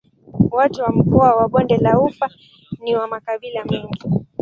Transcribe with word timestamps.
Watu 0.51 0.81
wa 0.81 0.91
mkoa 0.91 1.35
wa 1.35 1.47
Bonde 1.49 1.77
la 1.77 1.99
Ufa 2.01 2.29
ni 2.83 2.95
wa 2.95 3.07
makabila 3.07 3.65
mengi. 3.65 4.03